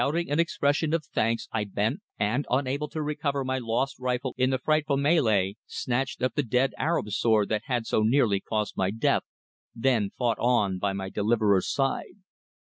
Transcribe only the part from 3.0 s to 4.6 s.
recover my lost rifle in the